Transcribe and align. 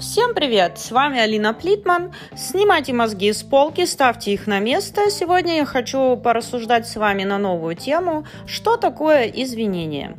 Всем 0.00 0.32
привет! 0.32 0.78
С 0.78 0.92
вами 0.92 1.18
Алина 1.18 1.52
Плитман. 1.52 2.12
Снимайте 2.36 2.92
мозги 2.92 3.32
с 3.32 3.42
полки, 3.42 3.84
ставьте 3.84 4.32
их 4.32 4.46
на 4.46 4.60
место. 4.60 5.10
Сегодня 5.10 5.56
я 5.56 5.64
хочу 5.64 6.16
порассуждать 6.16 6.86
с 6.86 6.94
вами 6.94 7.24
на 7.24 7.36
новую 7.36 7.74
тему 7.74 8.24
«Что 8.46 8.76
такое 8.76 9.24
извинение?». 9.24 10.16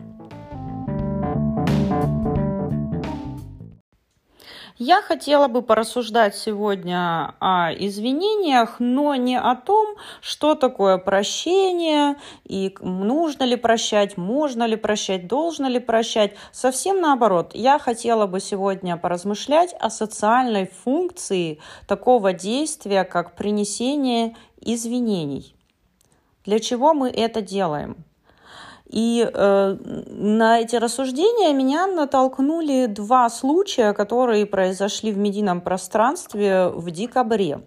Я 4.81 5.01
хотела 5.01 5.49
бы 5.49 5.61
порассуждать 5.61 6.37
сегодня 6.37 7.35
о 7.41 7.69
извинениях, 7.73 8.77
но 8.79 9.13
не 9.15 9.37
о 9.37 9.53
том, 9.57 9.97
что 10.21 10.55
такое 10.55 10.97
прощение 10.97 12.15
и 12.45 12.73
нужно 12.79 13.43
ли 13.43 13.57
прощать, 13.57 14.15
можно 14.15 14.63
ли 14.63 14.77
прощать, 14.77 15.27
должно 15.27 15.67
ли 15.67 15.79
прощать. 15.79 16.31
Совсем 16.53 17.01
наоборот, 17.01 17.51
я 17.55 17.77
хотела 17.77 18.25
бы 18.25 18.39
сегодня 18.39 18.95
поразмышлять 18.95 19.75
о 19.81 19.89
социальной 19.89 20.71
функции 20.85 21.59
такого 21.85 22.31
действия, 22.31 23.03
как 23.03 23.35
принесение 23.35 24.37
извинений. 24.61 25.57
Для 26.45 26.61
чего 26.61 26.93
мы 26.93 27.09
это 27.09 27.41
делаем? 27.41 28.05
И 28.89 29.29
э, 29.31 29.77
на 30.09 30.59
эти 30.59 30.75
рассуждения 30.75 31.53
меня 31.53 31.85
натолкнули 31.85 32.87
два 32.87 33.29
случая, 33.29 33.93
которые 33.93 34.47
произошли 34.47 35.11
в 35.11 35.17
медийном 35.17 35.61
пространстве 35.61 36.69
в 36.69 36.89
декабре. 36.89 37.61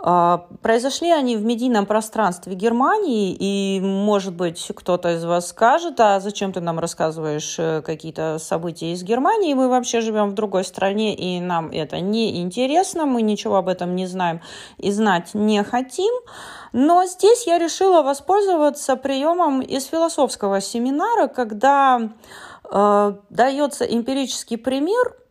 А, 0.00 0.46
произошли 0.62 1.10
они 1.10 1.36
в 1.36 1.44
медийном 1.44 1.86
пространстве 1.86 2.54
Германии, 2.54 3.36
и, 3.38 3.80
может 3.80 4.34
быть, 4.34 4.70
кто-то 4.74 5.14
из 5.14 5.24
вас 5.24 5.48
скажет, 5.48 5.98
а 5.98 6.20
зачем 6.20 6.52
ты 6.52 6.60
нам 6.60 6.78
рассказываешь 6.78 7.56
э, 7.58 7.82
какие-то 7.82 8.38
события 8.38 8.92
из 8.92 9.02
Германии? 9.02 9.54
Мы 9.54 9.68
вообще 9.68 10.00
живем 10.00 10.30
в 10.30 10.34
другой 10.34 10.64
стране, 10.64 11.14
и 11.14 11.40
нам 11.40 11.70
это 11.70 12.00
не 12.00 12.40
интересно, 12.40 13.06
мы 13.06 13.22
ничего 13.22 13.56
об 13.56 13.68
этом 13.68 13.96
не 13.96 14.06
знаем 14.06 14.40
и 14.76 14.92
знать 14.92 15.34
не 15.34 15.64
хотим. 15.64 16.14
Но 16.72 17.04
здесь 17.06 17.46
я 17.46 17.58
решила 17.58 18.02
воспользоваться 18.02 18.94
приемом 18.96 19.62
из 19.62 19.86
философского 19.86 20.60
семинара, 20.60 21.26
когда 21.26 22.10
э, 22.70 23.12
дается 23.30 23.84
эмпирический 23.84 24.58
пример– 24.58 25.16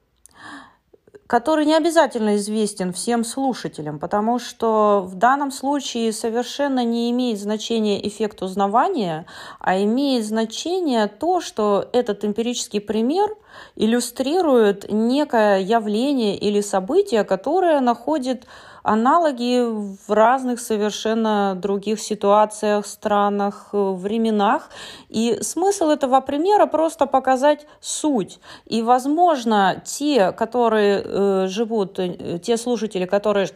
который 1.27 1.65
не 1.65 1.75
обязательно 1.75 2.37
известен 2.37 2.93
всем 2.93 3.25
слушателям, 3.25 3.99
потому 3.99 4.39
что 4.39 5.05
в 5.05 5.15
данном 5.15 5.51
случае 5.51 6.13
совершенно 6.13 6.83
не 6.85 7.11
имеет 7.11 7.39
значения 7.39 8.05
эффект 8.07 8.41
узнавания, 8.41 9.25
а 9.59 9.77
имеет 9.83 10.25
значение 10.25 11.07
то, 11.07 11.41
что 11.41 11.87
этот 11.91 12.23
эмпирический 12.23 12.79
пример 12.79 13.35
иллюстрирует 13.75 14.89
некое 14.89 15.59
явление 15.59 16.37
или 16.37 16.61
событие, 16.61 17.25
которое 17.25 17.81
находит 17.81 18.45
аналоги 18.87 19.61
в 20.07 20.11
разных 20.13 20.59
совершенно 20.59 21.55
других 21.55 21.99
ситуациях, 21.99 22.85
странах, 22.85 23.69
э, 23.73 23.77
временах. 23.77 24.69
И 25.09 25.39
смысл 25.41 25.89
этого 25.89 26.21
примера 26.21 26.65
просто 26.67 27.05
показать 27.05 27.67
суть. 27.81 28.39
И, 28.65 28.81
возможно, 28.81 29.81
те, 29.85 30.31
которые 30.31 31.01
э, 31.03 31.47
живут, 31.47 31.99
э, 31.99 32.39
те 32.39 32.57
слушатели, 32.57 33.05
которые 33.05 33.49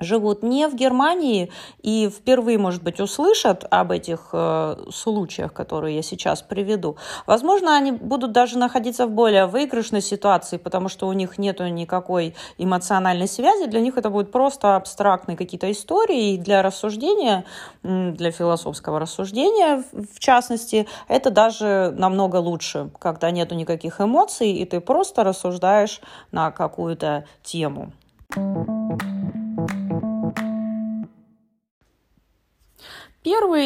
живут 0.00 0.42
не 0.42 0.68
в 0.68 0.74
Германии 0.74 1.50
и 1.82 2.08
впервые, 2.08 2.58
может 2.58 2.82
быть, 2.82 3.00
услышат 3.00 3.64
об 3.70 3.90
этих 3.90 4.30
э, 4.32 4.76
случаях, 4.92 5.52
которые 5.52 5.96
я 5.96 6.02
сейчас 6.02 6.42
приведу, 6.42 6.96
возможно, 7.26 7.76
они 7.76 7.92
будут 7.92 8.32
даже 8.32 8.58
находиться 8.58 9.06
в 9.06 9.10
более 9.10 9.46
выигрышной 9.46 10.02
ситуации, 10.02 10.56
потому 10.56 10.88
что 10.88 11.08
у 11.08 11.12
них 11.12 11.38
нет 11.38 11.60
никакой 11.60 12.34
эмоциональной 12.58 13.28
связи, 13.28 13.66
для 13.66 13.80
них 13.80 13.96
это 13.96 14.10
будет 14.10 14.30
просто 14.30 14.76
абстрактные 14.76 15.36
какие-то 15.36 15.70
истории, 15.70 16.34
и 16.34 16.38
для 16.38 16.62
рассуждения, 16.62 17.44
для 17.82 18.30
философского 18.30 18.98
рассуждения, 19.00 19.82
в 19.92 20.18
частности, 20.18 20.86
это 21.08 21.30
даже 21.30 21.94
намного 21.96 22.36
лучше, 22.36 22.90
когда 22.98 23.30
нету 23.30 23.54
никаких 23.54 24.00
эмоций, 24.00 24.52
и 24.52 24.64
ты 24.64 24.80
просто 24.80 25.24
рассуждаешь 25.24 26.00
на 26.32 26.50
какую-то 26.50 27.24
тему. 27.42 27.92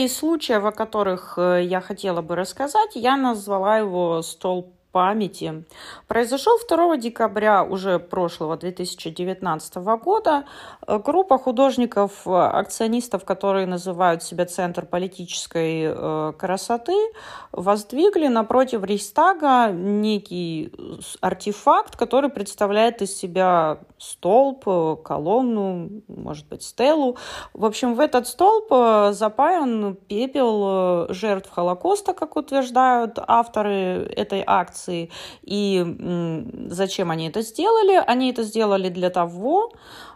Из 0.05 0.17
случаев, 0.17 0.65
о 0.65 0.73
которых 0.73 1.35
э, 1.37 1.63
я 1.65 1.81
хотела 1.81 2.23
бы 2.23 2.37
рассказать, 2.37 2.91
я 2.95 3.17
назвала 3.17 3.79
его 3.79 4.23
«Столб 4.23 4.75
памяти. 4.93 5.65
Произошел 6.07 6.59
2 6.69 6.97
декабря 6.99 7.65
уже 7.65 7.99
прошлого 7.99 8.57
2019 8.57 9.77
года. 10.03 10.45
Группа 10.87 11.39
художников, 11.39 12.27
акционистов, 12.27 13.25
которые 13.25 13.67
называют 13.67 14.23
себя 14.23 14.45
Центр 14.45 14.85
политической 14.87 15.85
э, 15.87 16.33
красоты, 16.39 16.97
воздвигли 17.53 18.29
напротив 18.29 18.85
Рейхстага 18.85 19.71
некий 19.73 20.73
артефакт, 21.21 21.97
который 21.97 22.31
представляет 22.31 23.03
из 23.03 23.17
себя 23.17 23.79
столб, 23.99 24.65
колонну, 25.03 26.03
может 26.09 26.47
быть, 26.49 26.63
стелу. 26.63 27.17
В 27.55 27.65
общем, 27.65 27.95
в 27.95 28.01
этот 28.01 28.27
столб 28.27 28.67
э, 28.71 29.13
запаян 29.13 29.97
пепел 30.09 31.07
э, 31.09 31.13
жертв 31.13 31.51
Холокоста, 31.51 32.13
как 32.13 32.37
утверждают 32.37 33.19
авторы 33.27 34.07
этой 34.17 34.43
акции 34.47 34.82
акции. 34.83 35.11
И 35.43 35.85
зачем 36.71 37.11
они 37.11 37.29
это 37.29 37.43
сделали? 37.43 38.03
Они 38.07 38.31
это 38.31 38.43
сделали 38.43 38.89
для 38.89 39.11
того, 39.11 39.73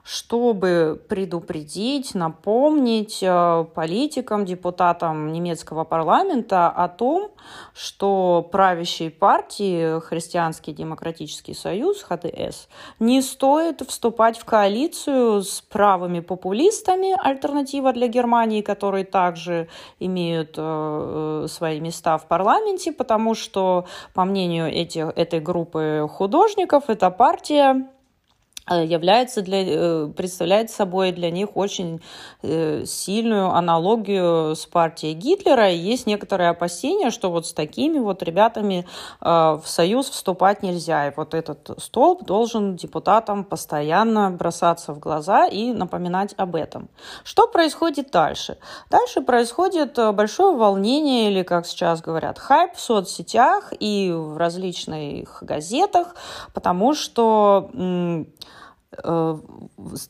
чтобы 0.06 1.02
предупредить, 1.08 2.14
напомнить 2.14 3.18
э, 3.22 3.66
политикам, 3.74 4.44
депутатам 4.44 5.32
немецкого 5.32 5.82
парламента 5.82 6.68
о 6.68 6.86
том, 6.86 7.32
что 7.74 8.48
правящей 8.52 9.10
партии 9.10 9.98
Христианский 9.98 10.72
демократический 10.72 11.54
союз, 11.54 12.04
ХДС, 12.04 12.68
не 13.00 13.20
стоит 13.20 13.82
вступать 13.82 14.38
в 14.38 14.44
коалицию 14.44 15.42
с 15.42 15.60
правыми 15.62 16.20
популистами, 16.20 17.16
альтернатива 17.20 17.92
для 17.92 18.06
Германии, 18.06 18.60
которые 18.60 19.04
также 19.04 19.66
имеют 19.98 20.54
э, 20.56 20.62
э, 20.62 21.48
свои 21.48 21.80
места 21.80 22.16
в 22.18 22.28
парламенте, 22.28 22.92
потому 22.92 23.34
что, 23.34 23.86
по 24.14 24.24
мнению 24.24 24.72
этих, 24.72 25.06
этой 25.16 25.40
группы 25.40 26.06
художников, 26.08 26.84
эта 26.90 27.10
партия 27.10 27.88
является 28.74 29.42
для, 29.42 29.62
э, 29.64 30.08
представляет 30.08 30.70
собой 30.70 31.12
для 31.12 31.30
них 31.30 31.56
очень 31.56 32.00
э, 32.42 32.84
сильную 32.84 33.50
аналогию 33.50 34.54
с 34.54 34.66
партией 34.66 35.14
Гитлера. 35.14 35.70
И 35.70 35.76
есть 35.76 36.06
некоторые 36.06 36.50
опасения, 36.50 37.10
что 37.10 37.30
вот 37.30 37.46
с 37.46 37.52
такими 37.52 37.98
вот 37.98 38.22
ребятами 38.22 38.86
в 39.20 39.62
союз 39.64 40.10
вступать 40.10 40.62
нельзя. 40.62 41.08
И 41.08 41.12
вот 41.16 41.34
этот 41.34 41.70
столб 41.78 42.24
должен 42.24 42.76
депутатам 42.76 43.44
постоянно 43.44 44.30
бросаться 44.30 44.92
в 44.92 44.98
глаза 44.98 45.46
и 45.46 45.72
напоминать 45.72 46.34
об 46.36 46.56
этом. 46.56 46.88
Что 47.24 47.48
происходит 47.48 48.10
дальше? 48.10 48.58
Дальше 48.90 49.20
происходит 49.20 49.98
большое 50.14 50.56
волнение, 50.56 51.30
или, 51.30 51.42
как 51.42 51.66
сейчас 51.66 52.00
говорят, 52.00 52.38
хайп 52.38 52.74
в 52.74 52.80
соцсетях 52.80 53.72
и 53.78 54.12
в 54.12 54.36
различных 54.36 55.42
газетах, 55.42 56.14
потому 56.52 56.94
что 56.94 57.56
Э, 57.56 58.24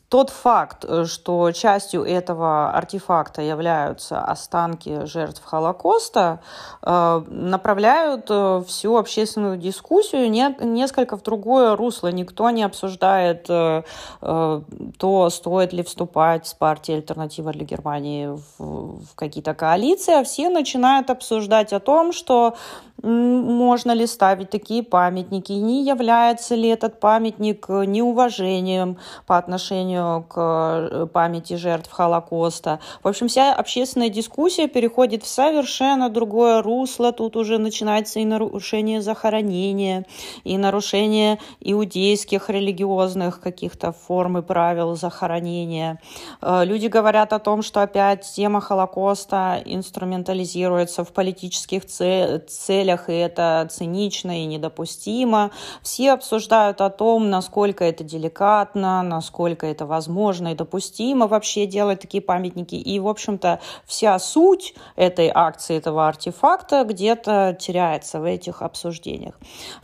тот 0.09 0.29
факт, 0.29 0.85
э, 0.87 1.05
что 1.05 1.51
частью 1.51 2.03
этого 2.03 2.71
артефакта 2.71 3.41
являются 3.41 4.21
останки 4.21 5.05
жертв 5.05 5.43
Холокоста, 5.43 6.39
э, 6.81 7.21
направляют 7.27 8.29
всю 8.67 8.97
общественную 8.97 9.57
дискуссию 9.57 10.31
несколько 10.31 11.17
в 11.17 11.23
другое 11.23 11.75
русло. 11.75 12.07
Никто 12.09 12.49
не 12.49 12.63
обсуждает 12.63 13.47
то, 13.47 15.29
стоит 15.29 15.73
ли 15.73 15.83
вступать 15.83 16.47
с 16.47 16.53
партией 16.53 16.97
«Альтернатива 16.97 17.51
для 17.51 17.65
Германии» 17.65 18.37
в 18.57 19.15
какие-то 19.15 19.53
коалиции, 19.53 20.13
а 20.13 20.23
все 20.23 20.49
начинают 20.49 21.09
обсуждать 21.09 21.73
о 21.73 21.79
том, 21.79 22.11
что 22.11 22.55
можно 23.03 23.91
ли 23.91 24.07
ставить 24.07 24.49
такие 24.49 24.83
памятники, 24.83 25.51
не 25.51 25.83
является 25.85 26.55
ли 26.55 26.69
этот 26.69 26.99
памятник 26.99 27.69
неуважением 27.69 28.76
по 29.25 29.37
отношению 29.37 30.23
к 30.23 30.35
э, 30.37 31.07
памяти 31.11 31.53
жертв 31.55 31.91
Холокоста. 31.91 32.79
В 33.03 33.07
общем, 33.07 33.27
вся 33.27 33.53
общественная 33.53 34.09
дискуссия 34.09 34.67
переходит 34.67 35.23
в 35.23 35.27
совершенно 35.27 36.09
другое 36.09 36.61
русло. 36.61 37.11
Тут 37.11 37.35
уже 37.35 37.57
начинается 37.57 38.19
и 38.19 38.25
нарушение 38.25 39.01
захоронения, 39.01 40.05
и 40.43 40.57
нарушение 40.57 41.39
иудейских 41.59 42.49
религиозных 42.49 43.39
каких-то 43.39 43.91
форм 43.91 44.39
и 44.39 44.41
правил 44.41 44.95
захоронения. 44.95 45.99
Э, 46.41 46.63
люди 46.65 46.87
говорят 46.87 47.33
о 47.33 47.39
том, 47.39 47.61
что 47.61 47.81
опять 47.81 48.25
тема 48.35 48.61
Холокоста 48.61 49.61
инструментализируется 49.65 51.03
в 51.03 51.11
политических 51.13 51.85
целях, 51.85 53.09
и 53.09 53.13
это 53.13 53.67
цинично 53.71 54.41
и 54.41 54.45
недопустимо. 54.45 55.51
Все 55.81 56.11
обсуждают 56.11 56.81
о 56.81 56.89
том, 56.89 57.29
насколько 57.29 57.83
это 57.83 58.03
деликатно, 58.03 58.56
насколько 59.03 59.65
это 59.65 59.85
возможно 59.85 60.49
и 60.49 60.55
допустимо 60.55 61.27
вообще 61.27 61.65
делать 61.65 61.99
такие 61.99 62.21
памятники. 62.21 62.75
И, 62.75 62.99
в 62.99 63.07
общем-то, 63.07 63.59
вся 63.85 64.17
суть 64.19 64.73
этой 64.95 65.31
акции, 65.33 65.77
этого 65.77 66.07
артефакта 66.07 66.83
где-то 66.83 67.57
теряется 67.59 68.19
в 68.19 68.23
этих 68.23 68.61
обсуждениях. 68.61 69.35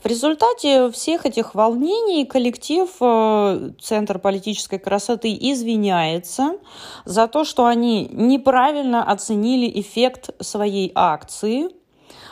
В 0.02 0.06
результате 0.06 0.92
всех 0.92 1.26
этих 1.26 1.56
волнений 1.56 2.26
коллектив 2.26 2.90
э, 3.00 3.72
Центр 3.82 4.20
политической 4.20 4.80
красоты 4.80 5.34
извиняется 5.34 6.58
за 7.06 7.28
то, 7.28 7.44
что 7.44 7.66
они 7.66 8.10
неправильно 8.12 9.04
оценили 9.04 9.80
эффект 9.80 10.30
своей 10.42 10.92
акции, 10.96 11.70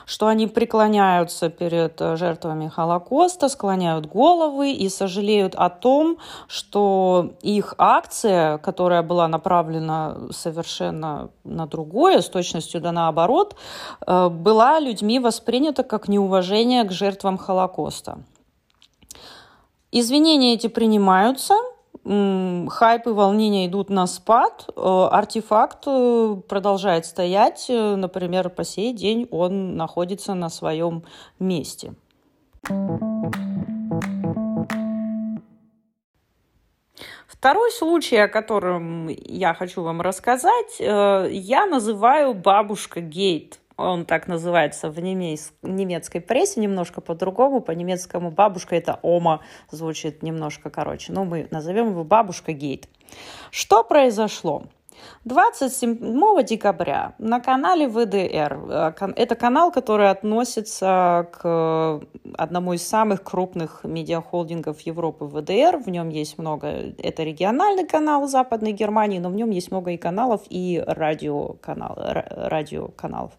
что 0.06 0.28
они 0.28 0.48
преклоняются 0.48 1.50
перед 1.50 2.00
жертвами 2.00 2.68
Холокоста, 2.68 3.50
склоняют 3.50 4.06
головы 4.06 4.72
и 4.72 4.90
сожалеют 4.90 5.56
о 5.56 5.70
том, 5.70 6.18
что 6.48 7.34
их 7.42 7.76
акция, 7.78 8.58
которая 8.58 9.04
была 9.04 9.28
направлена 9.28 10.18
совершенно 10.32 11.30
на 11.44 11.68
другое, 11.68 12.22
с 12.22 12.30
точностью 12.30 12.82
да 12.82 12.92
наоборот, 12.92 13.56
э, 14.06 14.30
была 14.30 14.80
людьми 14.80 15.20
воспринята 15.20 15.84
как 15.84 16.08
неуважение 16.08 16.84
к 16.84 16.92
жертвам 16.92 17.38
Холокоста. 17.38 18.20
Извинения 19.92 20.54
эти 20.54 20.68
принимаются– 20.68 21.56
хайп 22.04 23.08
и 23.08 23.10
волнения 23.12 23.68
идут 23.68 23.90
на 23.90 24.08
спад, 24.08 24.66
э, 24.76 24.82
артефакт 25.12 25.84
э, 25.86 26.36
продолжает 26.50 27.06
стоять, 27.06 27.68
э, 27.70 27.96
например, 27.96 28.50
по 28.50 28.64
сей 28.64 28.94
день 28.94 29.28
он 29.30 29.78
находится 29.78 30.34
на 30.34 30.50
своем 30.50 31.04
месте. 31.38 31.94
Второй 37.28 37.72
случай, 37.72 38.18
о 38.18 38.28
котором 38.28 39.08
я 39.08 39.54
хочу 39.54 39.82
вам 39.82 40.02
рассказать, 40.02 40.80
я 40.80 41.66
называю 41.66 42.36
бабушка 42.36 43.02
Гейт 43.02 43.61
он 43.82 44.06
так 44.06 44.28
называется 44.28 44.90
в 44.90 45.00
немецкой 45.00 46.20
прессе, 46.20 46.60
немножко 46.60 47.02
по-другому, 47.02 47.62
по-немецкому 47.62 48.32
бабушка 48.32 48.76
это 48.76 49.00
Ома, 49.02 49.42
звучит 49.70 50.24
немножко 50.24 50.70
короче, 50.70 51.12
но 51.14 51.26
мы 51.26 51.48
назовем 51.52 51.90
его 51.90 52.04
бабушка 52.04 52.54
Гейт. 52.54 52.88
Что 53.50 53.84
произошло? 53.84 54.64
27 55.26 56.44
декабря 56.44 57.14
на 57.20 57.40
канале 57.40 57.88
ВДР, 57.88 58.60
э, 58.70 59.14
это 59.16 59.36
канал, 59.36 59.72
который 59.72 60.10
относится 60.10 61.28
к 61.32 62.02
одному 62.38 62.74
из 62.74 62.88
самых 62.88 63.24
крупных 63.24 63.84
медиахолдингов 63.84 64.82
Европы 64.82 65.26
ВДР, 65.26 65.78
в 65.78 65.90
нем 65.90 66.10
есть 66.10 66.38
много, 66.38 66.68
это 66.98 67.24
региональный 67.24 67.86
канал 67.86 68.28
Западной 68.28 68.72
Германии, 68.72 69.20
но 69.20 69.30
в 69.30 69.36
нем 69.36 69.52
есть 69.52 69.72
много 69.72 69.92
и 69.92 69.98
каналов, 69.98 70.42
и 70.50 70.84
радиоканал, 70.86 71.96
радиоканалов. 71.98 73.32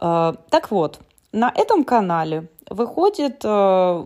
Э, 0.00 0.34
так 0.50 0.70
вот, 0.70 1.00
на 1.32 1.50
этом 1.54 1.84
канале 1.84 2.48
выходит 2.68 3.40
э, 3.44 4.04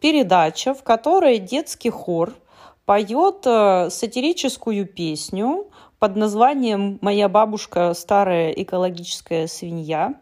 передача, 0.00 0.74
в 0.74 0.82
которой 0.82 1.38
детский 1.38 1.90
хор– 1.90 2.32
поет 2.88 3.42
э, 3.44 3.90
сатирическую 3.90 4.86
песню 4.86 5.66
под 5.98 6.16
названием 6.16 6.98
«Моя 7.02 7.28
бабушка 7.28 7.92
старая 7.92 8.50
экологическая 8.52 9.46
свинья». 9.46 10.14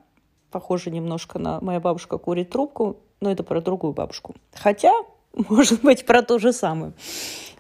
Похоже 0.50 0.90
немножко 0.90 1.38
на 1.38 1.60
«Моя 1.60 1.78
бабушка 1.78 2.18
курит 2.18 2.50
трубку», 2.50 2.96
но 3.20 3.30
это 3.30 3.44
про 3.44 3.60
другую 3.60 3.92
бабушку. 3.92 4.34
Хотя, 4.52 4.92
может 5.48 5.82
быть, 5.82 6.06
про 6.06 6.22
то 6.22 6.40
же 6.40 6.52
самое. 6.52 6.92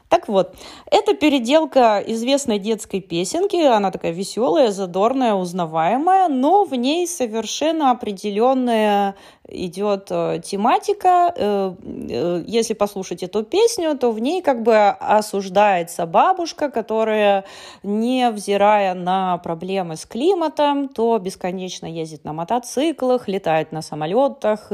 Так 0.08 0.26
вот, 0.26 0.56
это 0.90 1.14
переделка 1.14 2.02
известной 2.04 2.58
детской 2.58 3.00
песенки. 3.00 3.56
Она 3.64 3.92
такая 3.92 4.12
веселая, 4.12 4.70
задорная, 4.70 5.34
узнаваемая, 5.34 6.28
но 6.28 6.64
в 6.64 6.74
ней 6.74 7.06
совершенно 7.06 7.90
определенная 7.90 9.16
идет 9.48 10.08
э, 10.10 10.40
тематика. 10.42 11.32
Э, 11.36 11.74
э, 11.82 12.44
если 12.46 12.74
послушать 12.74 13.22
эту 13.22 13.42
песню, 13.44 13.96
то 13.96 14.10
в 14.10 14.18
ней 14.18 14.42
как 14.42 14.62
бы 14.62 14.88
осуждается 14.88 16.06
бабушка, 16.06 16.70
которая, 16.70 17.44
невзирая 17.82 18.94
на 18.94 19.38
проблемы 19.38 19.96
с 19.96 20.06
климатом, 20.06 20.88
то 20.88 21.18
бесконечно 21.18 21.86
ездит 21.86 22.24
на 22.24 22.32
мотоциклах, 22.32 23.28
летает 23.28 23.72
на 23.72 23.82
самолетах, 23.82 24.72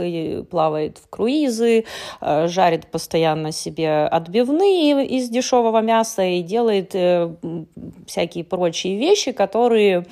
плавает 0.51 0.99
в 0.99 1.09
круизы, 1.09 1.85
жарит 2.21 2.87
постоянно 2.87 3.53
себе 3.53 4.05
отбивные 4.05 5.07
из 5.07 5.29
дешевого 5.29 5.81
мяса 5.81 6.23
и 6.23 6.43
делает 6.43 6.95
всякие 8.07 8.45
прочие 8.45 8.99
вещи, 8.99 9.33
которые 9.33 10.07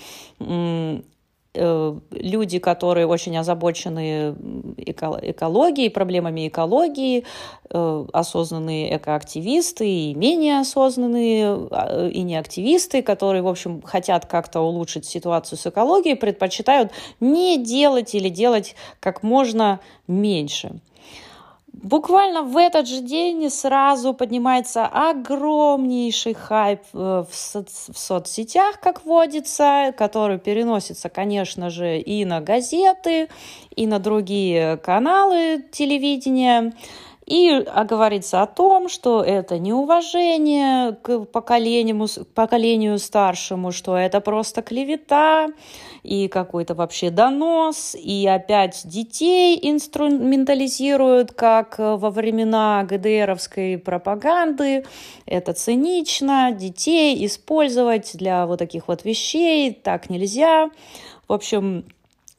люди, 1.54 2.58
которые 2.60 3.06
очень 3.06 3.36
озабочены 3.36 4.36
экологией, 4.76 5.90
проблемами 5.90 6.46
экологии, 6.46 7.24
э, 7.70 8.06
осознанные 8.12 8.96
экоактивисты 8.96 9.88
и 9.88 10.14
менее 10.14 10.60
осознанные 10.60 11.68
а, 11.70 12.08
и 12.08 12.22
не 12.22 12.36
активисты, 12.36 13.02
которые, 13.02 13.42
в 13.42 13.48
общем, 13.48 13.82
хотят 13.82 14.26
как-то 14.26 14.60
улучшить 14.60 15.06
ситуацию 15.06 15.58
с 15.58 15.66
экологией, 15.66 16.14
предпочитают 16.14 16.92
не 17.18 17.58
делать 17.58 18.14
или 18.14 18.28
делать 18.28 18.76
как 19.00 19.24
можно 19.24 19.80
меньше. 20.06 20.80
Буквально 21.72 22.42
в 22.42 22.56
этот 22.56 22.88
же 22.88 23.00
день 23.00 23.48
сразу 23.48 24.12
поднимается 24.12 24.86
огромнейший 24.86 26.34
хайп 26.34 26.80
э, 26.92 27.24
в, 27.30 27.34
со- 27.34 27.64
в 27.64 27.98
соцсетях, 27.98 28.80
как 28.80 29.04
водится, 29.04 29.94
который 29.96 30.38
переносится, 30.38 31.08
конечно 31.08 31.70
же, 31.70 31.98
и 31.98 32.24
на 32.24 32.40
газеты, 32.40 33.28
и 33.74 33.86
на 33.86 33.98
другие 33.98 34.78
каналы 34.78 35.64
телевидения. 35.70 36.74
И 37.30 37.64
говорится 37.84 38.42
о 38.42 38.46
том, 38.48 38.88
что 38.88 39.22
это 39.22 39.60
неуважение 39.60 40.96
к 40.96 41.26
поколению, 41.26 42.08
поколению 42.34 42.98
старшему, 42.98 43.70
что 43.70 43.96
это 43.96 44.20
просто 44.20 44.62
клевета 44.62 45.46
и 46.02 46.26
какой-то 46.26 46.74
вообще 46.74 47.10
донос, 47.10 47.94
и 47.94 48.26
опять 48.26 48.82
детей 48.84 49.56
инструментализируют, 49.62 51.30
как 51.30 51.78
во 51.78 52.10
времена 52.10 52.82
ГДРовской 52.82 53.78
пропаганды. 53.78 54.84
Это 55.24 55.52
цинично, 55.52 56.50
детей 56.50 57.24
использовать 57.26 58.10
для 58.14 58.44
вот 58.48 58.58
таких 58.58 58.88
вот 58.88 59.04
вещей 59.04 59.72
так 59.72 60.10
нельзя. 60.10 60.68
В 61.28 61.32
общем, 61.32 61.84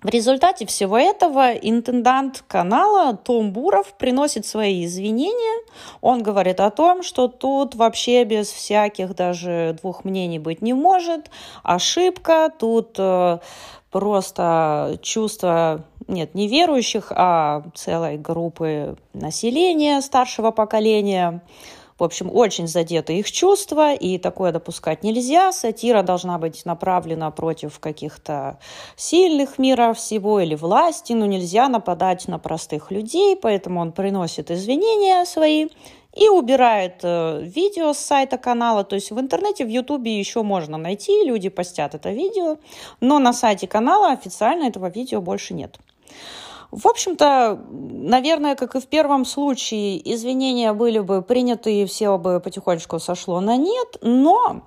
в 0.01 0.09
результате 0.09 0.65
всего 0.65 0.97
этого 0.97 1.51
интендант 1.51 2.43
канала 2.47 3.15
Том 3.15 3.51
Буров 3.51 3.93
приносит 3.93 4.47
свои 4.47 4.85
извинения. 4.85 5.63
Он 6.01 6.23
говорит 6.23 6.59
о 6.59 6.71
том, 6.71 7.03
что 7.03 7.27
тут 7.27 7.75
вообще 7.75 8.23
без 8.23 8.51
всяких 8.51 9.15
даже 9.15 9.77
двух 9.79 10.03
мнений 10.03 10.39
быть 10.39 10.63
не 10.63 10.73
может. 10.73 11.29
Ошибка, 11.61 12.51
тут 12.57 12.95
э, 12.97 13.37
просто 13.91 14.97
чувство, 15.03 15.83
нет, 16.07 16.33
не 16.33 16.47
верующих, 16.47 17.11
а 17.15 17.63
целой 17.75 18.17
группы 18.17 18.95
населения 19.13 20.01
старшего 20.01 20.49
поколения– 20.49 21.41
в 22.01 22.03
общем, 22.03 22.31
очень 22.33 22.67
задеты 22.67 23.19
их 23.19 23.31
чувства, 23.31 23.93
и 23.93 24.17
такое 24.17 24.51
допускать 24.51 25.03
нельзя. 25.03 25.51
Сатира 25.51 26.01
должна 26.01 26.39
быть 26.39 26.65
направлена 26.65 27.29
против 27.29 27.77
каких-то 27.79 28.57
сильных 28.95 29.59
мира 29.59 29.93
всего 29.93 30.39
или 30.39 30.55
власти, 30.55 31.13
но 31.13 31.27
нельзя 31.27 31.69
нападать 31.69 32.27
на 32.27 32.39
простых 32.39 32.89
людей, 32.89 33.35
поэтому 33.35 33.81
он 33.81 33.91
приносит 33.91 34.49
извинения 34.49 35.23
свои 35.25 35.67
и 36.15 36.27
убирает 36.27 37.01
э, 37.03 37.43
видео 37.43 37.93
с 37.93 37.99
сайта 37.99 38.39
канала. 38.39 38.83
То 38.83 38.95
есть 38.95 39.11
в 39.11 39.19
интернете, 39.19 39.63
в 39.63 39.69
Ютубе 39.69 40.17
еще 40.17 40.41
можно 40.41 40.77
найти, 40.77 41.23
люди 41.23 41.49
постят 41.49 41.93
это 41.93 42.09
видео, 42.09 42.57
но 42.99 43.19
на 43.19 43.31
сайте 43.31 43.67
канала 43.67 44.11
официально 44.11 44.63
этого 44.63 44.89
видео 44.89 45.21
больше 45.21 45.53
нет. 45.53 45.77
В 46.71 46.87
общем-то, 46.87 47.59
наверное, 47.69 48.55
как 48.55 48.75
и 48.75 48.79
в 48.79 48.87
первом 48.87 49.25
случае, 49.25 50.13
извинения 50.13 50.71
были 50.71 50.99
бы 50.99 51.21
приняты 51.21 51.81
и 51.81 51.85
все 51.85 52.17
бы 52.17 52.39
потихонечку 52.39 52.97
сошло 52.99 53.41
на 53.41 53.57
нет, 53.57 53.97
но 54.01 54.61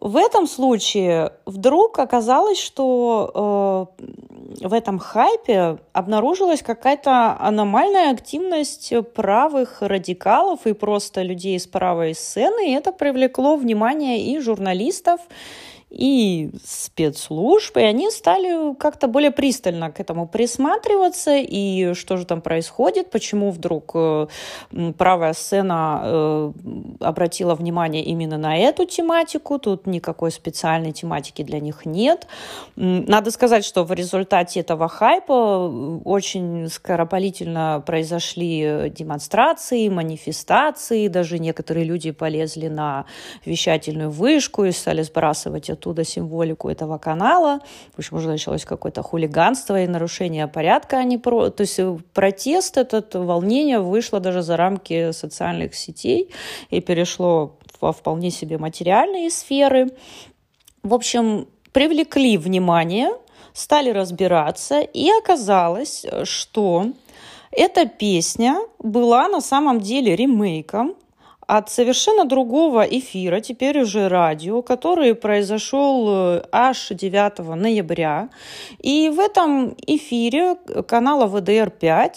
в 0.00 0.16
этом 0.16 0.46
случае 0.46 1.32
вдруг 1.44 1.98
оказалось, 1.98 2.60
что 2.60 3.90
э, 3.98 4.66
в 4.66 4.72
этом 4.72 4.98
хайпе 5.00 5.78
обнаружилась 5.92 6.62
какая-то 6.62 7.36
аномальная 7.40 8.12
активность 8.12 8.92
правых 9.14 9.78
радикалов 9.80 10.66
и 10.66 10.72
просто 10.72 11.22
людей 11.22 11.56
из 11.56 11.66
правой 11.66 12.14
сцены, 12.14 12.70
и 12.70 12.74
это 12.74 12.92
привлекло 12.92 13.56
внимание 13.56 14.20
и 14.20 14.38
журналистов, 14.38 15.20
и 15.94 16.50
спецслужб, 16.64 17.76
и 17.76 17.80
они 17.80 18.10
стали 18.10 18.74
как-то 18.74 19.06
более 19.06 19.30
пристально 19.30 19.92
к 19.92 20.00
этому 20.00 20.26
присматриваться, 20.26 21.36
и 21.36 21.94
что 21.94 22.16
же 22.16 22.26
там 22.26 22.40
происходит, 22.40 23.10
почему 23.10 23.52
вдруг 23.52 23.92
э, 23.94 24.26
правая 24.98 25.32
сцена 25.34 26.00
э, 26.02 26.52
обратила 27.00 27.54
внимание 27.54 28.02
именно 28.02 28.38
на 28.38 28.56
эту 28.56 28.86
тематику, 28.86 29.58
тут 29.58 29.86
никакой 29.86 30.32
специальной 30.32 30.92
тематики 30.92 31.42
для 31.42 31.60
них 31.60 31.86
нет. 31.86 32.26
Надо 32.74 33.30
сказать, 33.30 33.64
что 33.64 33.84
в 33.84 33.92
результате 33.92 34.60
этого 34.60 34.88
хайпа 34.88 35.32
э, 35.32 36.00
очень 36.04 36.68
скоропалительно 36.68 37.82
произошли 37.86 38.90
демонстрации, 38.90 39.88
манифестации, 39.88 41.06
даже 41.06 41.38
некоторые 41.38 41.84
люди 41.84 42.10
полезли 42.10 42.66
на 42.66 43.04
вещательную 43.44 44.10
вышку 44.10 44.64
и 44.64 44.72
стали 44.72 45.02
сбрасывать 45.02 45.70
оттуда 45.84 46.04
символику 46.04 46.68
этого 46.68 46.98
канала. 46.98 47.60
В 47.94 47.98
общем, 47.98 48.16
уже 48.16 48.28
началось 48.28 48.64
какое-то 48.64 49.02
хулиганство 49.02 49.82
и 49.82 49.86
нарушение 49.86 50.46
порядка. 50.46 50.98
Они 50.98 51.18
про... 51.18 51.50
То 51.50 51.62
есть 51.62 51.78
э, 51.78 51.96
протест, 52.14 52.78
это 52.78 53.02
волнение 53.20 53.80
вышло 53.80 54.20
даже 54.20 54.42
за 54.42 54.56
рамки 54.56 55.12
социальных 55.12 55.74
сетей 55.74 56.30
и 56.70 56.80
перешло 56.80 57.58
во 57.80 57.92
вполне 57.92 58.30
себе 58.30 58.56
материальные 58.58 59.30
сферы. 59.30 59.90
В 60.82 60.94
общем, 60.94 61.46
привлекли 61.72 62.38
внимание, 62.38 63.10
стали 63.52 63.90
разбираться, 63.90 64.80
и 64.80 65.10
оказалось, 65.10 66.06
что 66.24 66.86
эта 67.50 67.86
песня 67.86 68.56
была 68.78 69.28
на 69.28 69.40
самом 69.40 69.80
деле 69.80 70.16
ремейком 70.16 70.94
от 71.46 71.70
совершенно 71.70 72.24
другого 72.24 72.82
эфира, 72.82 73.40
теперь 73.40 73.80
уже 73.80 74.08
радио, 74.08 74.62
который 74.62 75.14
произошел 75.14 76.06
э, 76.08 76.42
аж 76.52 76.88
9 76.90 77.38
ноября. 77.56 78.28
И 78.78 79.10
в 79.10 79.18
этом 79.18 79.74
эфире 79.86 80.56
канала 80.86 81.26
ВДР-5 81.26 82.12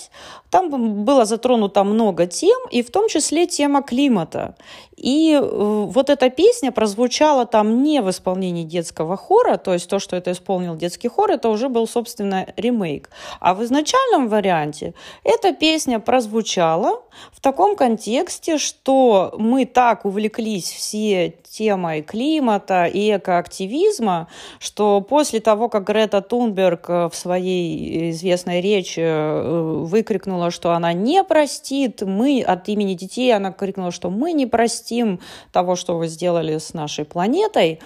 там 0.50 1.04
было 1.04 1.26
затронуто 1.26 1.84
много 1.84 2.26
тем, 2.26 2.58
и 2.72 2.82
в 2.82 2.92
том 2.92 3.08
числе 3.10 3.48
тема 3.48 3.82
климата. 3.82 4.56
И 4.96 5.34
э, 5.34 5.40
вот 5.42 6.10
эта 6.10 6.30
песня 6.30 6.72
прозвучала 6.72 7.46
там 7.46 7.84
не 7.84 8.02
в 8.02 8.10
исполнении 8.10 8.64
детского 8.64 9.16
хора, 9.16 9.58
то 9.58 9.74
есть 9.74 9.90
то, 9.90 10.00
что 10.00 10.16
это 10.16 10.32
исполнил 10.32 10.76
детский 10.76 11.08
хор, 11.08 11.32
это 11.32 11.50
уже 11.50 11.70
был, 11.70 11.88
собственно, 11.88 12.48
ремейк. 12.58 13.10
А 13.40 13.54
в 13.54 13.64
изначальном 13.64 14.28
варианте 14.28 14.94
эта 15.24 15.54
песня 15.54 16.00
прозвучала 16.00 17.02
в 17.32 17.42
таком 17.42 17.76
контексте, 17.76 18.58
что 18.58 19.36
мы 19.38 19.66
так 19.66 20.06
увлеклись 20.06 20.72
все 20.72 21.36
темой 21.58 22.04
климата 22.04 22.86
и 22.86 23.16
экоактивизма, 23.16 24.28
что 24.60 25.02
после 25.02 25.40
того, 25.40 25.70
как 25.70 25.86
Грета 25.86 26.22
Тунберг 26.22 26.90
э, 26.90 27.10
в 27.10 27.16
своей 27.16 28.12
известной 28.12 28.62
речи 28.62 29.00
э, 29.00 29.84
выкрикнула, 29.84 30.52
что 30.52 30.72
она 30.74 30.94
не 30.94 31.24
простит, 31.24 32.02
мы 32.02 32.42
от 32.42 32.70
имени 32.70 32.94
детей, 32.94 33.36
она 33.36 33.52
крикнула, 33.52 33.92
что 33.92 34.10
мы 34.10 34.34
не 34.34 34.46
простим 34.46 35.20
того, 35.52 35.76
что 35.76 35.98
вы 35.98 36.08
сделали 36.08 36.60
с 36.60 36.74
нашей 36.74 37.06
планетой, 37.06 37.80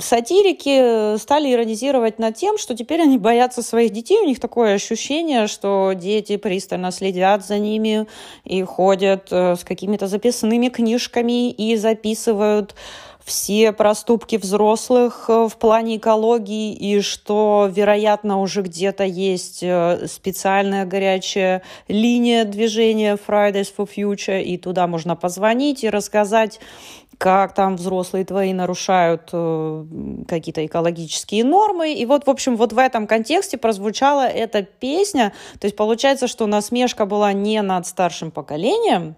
сатирики 0.00 1.16
стали 1.16 1.52
иронизировать 1.52 2.18
над 2.18 2.36
тем, 2.36 2.58
что 2.58 2.76
теперь 2.76 3.00
они 3.00 3.18
боятся 3.18 3.62
своих 3.62 3.92
детей. 3.92 4.20
У 4.20 4.26
них 4.26 4.40
такое 4.40 4.74
ощущение, 4.74 5.46
что 5.46 5.92
дети 5.94 6.36
пристально 6.36 6.90
следят 6.90 7.46
за 7.46 7.58
ними 7.58 8.06
и 8.44 8.62
ходят 8.62 9.32
с 9.32 9.64
какими-то 9.64 10.06
записными 10.06 10.68
книжками 10.68 11.50
и 11.50 11.76
записывают 11.76 12.74
все 13.28 13.72
проступки 13.72 14.36
взрослых 14.36 15.26
э, 15.28 15.48
в 15.48 15.56
плане 15.58 15.98
экологии 15.98 16.72
и 16.72 17.02
что, 17.02 17.70
вероятно, 17.70 18.40
уже 18.40 18.62
где-то 18.62 19.04
есть 19.04 19.62
э, 19.62 20.06
специальная 20.08 20.86
горячая 20.86 21.62
линия 21.88 22.44
движения 22.44 23.16
Fridays 23.16 23.68
for 23.76 23.86
Future, 23.86 24.42
и 24.42 24.56
туда 24.56 24.86
можно 24.86 25.14
позвонить 25.14 25.84
и 25.84 25.90
рассказать, 25.90 26.58
как 27.18 27.52
там 27.52 27.76
взрослые 27.76 28.24
твои 28.24 28.52
нарушают 28.52 29.30
э, 29.32 29.84
какие-то 30.28 30.64
экологические 30.64 31.44
нормы. 31.44 31.92
И 31.92 32.06
вот, 32.06 32.26
в 32.26 32.30
общем, 32.30 32.56
вот 32.56 32.72
в 32.72 32.78
этом 32.78 33.08
контексте 33.08 33.58
прозвучала 33.58 34.26
эта 34.28 34.62
песня. 34.62 35.32
То 35.58 35.66
есть 35.66 35.76
получается, 35.76 36.28
что 36.28 36.46
насмешка 36.46 37.06
была 37.06 37.32
не 37.32 37.60
над 37.60 37.86
старшим 37.88 38.30
поколением, 38.30 39.16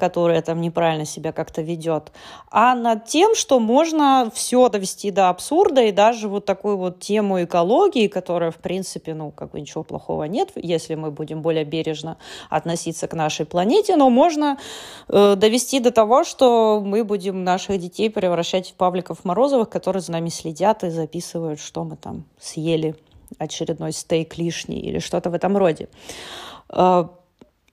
которая 0.00 0.40
там 0.40 0.62
неправильно 0.62 1.04
себя 1.04 1.30
как-то 1.30 1.60
ведет, 1.60 2.10
а 2.50 2.74
над 2.74 3.04
тем, 3.04 3.34
что 3.34 3.60
можно 3.60 4.32
все 4.34 4.70
довести 4.70 5.10
до 5.10 5.28
абсурда 5.28 5.82
и 5.82 5.92
даже 5.92 6.26
вот 6.26 6.46
такую 6.46 6.78
вот 6.78 7.00
тему 7.00 7.44
экологии, 7.44 8.08
которая, 8.08 8.50
в 8.50 8.56
принципе, 8.56 9.12
ну, 9.12 9.30
как 9.30 9.50
бы 9.50 9.60
ничего 9.60 9.84
плохого 9.84 10.24
нет, 10.24 10.52
если 10.56 10.94
мы 10.94 11.10
будем 11.10 11.42
более 11.42 11.64
бережно 11.64 12.16
относиться 12.48 13.08
к 13.08 13.12
нашей 13.12 13.44
планете, 13.44 13.96
но 13.96 14.08
можно 14.08 14.56
э, 15.08 15.36
довести 15.36 15.80
до 15.80 15.90
того, 15.90 16.24
что 16.24 16.80
мы 16.82 17.04
будем 17.04 17.44
наших 17.44 17.78
детей 17.78 18.08
превращать 18.08 18.70
в 18.70 18.74
Павликов 18.76 19.26
Морозовых, 19.26 19.68
которые 19.68 20.00
за 20.00 20.12
нами 20.12 20.30
следят 20.30 20.82
и 20.82 20.88
записывают, 20.88 21.60
что 21.60 21.84
мы 21.84 21.96
там 21.96 22.24
съели 22.40 22.96
очередной 23.38 23.92
стейк 23.92 24.38
лишний 24.38 24.80
или 24.80 24.98
что-то 24.98 25.28
в 25.28 25.34
этом 25.34 25.58
роде. 25.58 25.88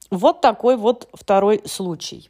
Вот 0.09 0.41
такой 0.41 0.77
вот 0.77 1.09
второй 1.13 1.61
случай. 1.65 2.29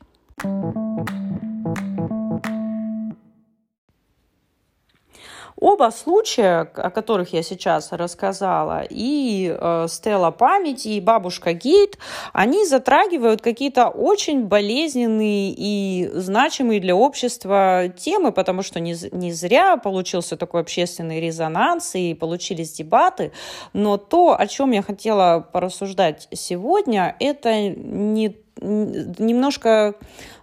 Оба 5.67 5.91
случая, 5.91 6.61
о 6.75 6.89
которых 6.89 7.33
я 7.33 7.43
сейчас 7.43 7.91
рассказала, 7.91 8.85
и 8.89 9.53
э, 9.53 9.87
Стелла 9.89 10.31
памяти, 10.31 10.87
и 10.87 11.01
бабушка 11.01 11.51
Гейт, 11.51 11.97
они 12.31 12.65
затрагивают 12.65 13.41
какие-то 13.41 13.89
очень 13.89 14.45
болезненные 14.45 15.53
и 15.53 16.09
значимые 16.13 16.79
для 16.79 16.95
общества 16.95 17.89
темы, 17.89 18.31
потому 18.31 18.61
что 18.61 18.79
не, 18.79 18.95
не 19.11 19.33
зря 19.33 19.75
получился 19.75 20.37
такой 20.37 20.61
общественный 20.61 21.19
резонанс 21.19 21.95
и 21.95 22.13
получились 22.13 22.71
дебаты. 22.71 23.33
Но 23.73 23.97
то, 23.97 24.39
о 24.39 24.47
чем 24.47 24.71
я 24.71 24.81
хотела 24.81 25.45
порассуждать 25.51 26.29
сегодня, 26.31 27.13
это 27.19 27.67
не 27.67 28.37
немножко 28.61 29.95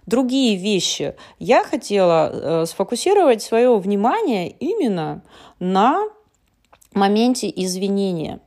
другие 0.05 0.57
вещи. 0.57 1.15
Я 1.39 1.63
хотела 1.63 2.29
э, 2.31 2.65
сфокусировать 2.65 3.41
свое 3.41 3.77
внимание 3.77 4.49
именно 4.49 5.23
на 5.59 6.03
моменте 6.93 7.51
извинения. 7.53 8.39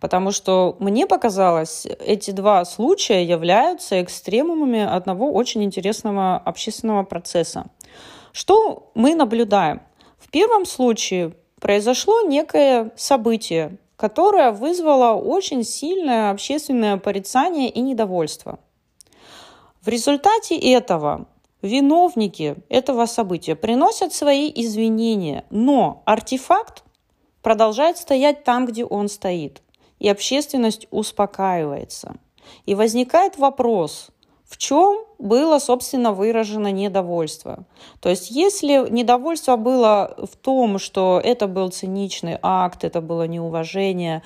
Потому 0.00 0.30
что 0.30 0.76
мне 0.78 1.06
показалось, 1.06 1.86
эти 1.86 2.30
два 2.30 2.64
случая 2.64 3.24
являются 3.24 4.00
экстремумами 4.02 4.80
одного 4.80 5.32
очень 5.32 5.64
интересного 5.64 6.36
общественного 6.36 7.02
процесса. 7.02 7.66
Что 8.32 8.90
мы 8.94 9.14
наблюдаем? 9.14 9.82
В 10.18 10.30
первом 10.30 10.66
случае 10.66 11.34
произошло 11.60 12.22
некое 12.22 12.92
событие, 12.96 13.78
которое 13.96 14.52
вызвало 14.52 15.14
очень 15.14 15.64
сильное 15.64 16.30
общественное 16.30 16.96
порицание 16.96 17.68
и 17.68 17.80
недовольство– 17.80 18.60
в 19.82 19.88
результате 19.88 20.56
этого 20.56 21.26
виновники 21.60 22.56
этого 22.68 23.06
события 23.06 23.56
приносят 23.56 24.14
свои 24.14 24.50
извинения, 24.54 25.44
но 25.50 26.02
артефакт 26.06 26.84
продолжает 27.42 27.96
стоять 27.96 28.44
там, 28.44 28.66
где 28.66 28.84
он 28.84 29.08
стоит, 29.08 29.60
и 29.98 30.08
общественность 30.08 30.86
успокаивается. 30.92 32.14
И 32.64 32.76
возникает 32.76 33.38
вопрос, 33.38 34.10
в 34.44 34.56
чем 34.56 35.04
было, 35.18 35.58
собственно, 35.58 36.12
выражено 36.12 36.70
недовольство. 36.70 37.64
То 38.00 38.08
есть, 38.08 38.30
если 38.30 38.88
недовольство 38.90 39.56
было 39.56 40.14
в 40.30 40.36
том, 40.36 40.78
что 40.78 41.20
это 41.22 41.48
был 41.48 41.70
циничный 41.70 42.38
акт, 42.40 42.84
это 42.84 43.00
было 43.00 43.26
неуважение 43.26 44.22